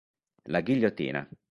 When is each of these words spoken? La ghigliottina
La 0.49 0.61
ghigliottina 0.63 1.29